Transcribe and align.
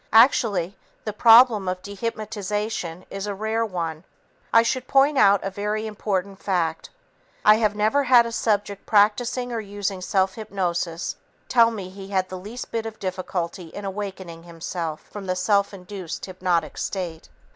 Actually, 0.13 0.75
the 1.05 1.13
problem 1.13 1.67
of 1.67 1.83
dehypnotization 1.83 3.05
is 3.11 3.27
a 3.27 3.35
rare 3.35 3.63
one. 3.63 4.03
I 4.51 4.63
should 4.63 4.87
point 4.87 5.19
out 5.19 5.43
a 5.43 5.51
very 5.51 5.85
important 5.85 6.41
fact. 6.41 6.89
_I 7.45 7.59
have 7.59 7.75
never 7.75 8.05
had 8.05 8.25
a 8.25 8.31
subject 8.31 8.87
practicing 8.87 9.53
or 9.53 9.59
using 9.61 10.01
self 10.01 10.33
hypnosis 10.33 11.17
tell 11.47 11.69
me 11.69 11.91
he 11.91 12.07
had 12.07 12.29
the 12.29 12.39
least 12.39 12.71
bit 12.71 12.87
of 12.87 12.97
difficulty 12.97 13.67
in 13.67 13.85
awakening 13.85 14.41
himself 14.41 15.01
from 15.11 15.27
the 15.27 15.35
self 15.35 15.71
induced 15.71 16.25
hypnotic 16.25 16.79
state. 16.79 17.29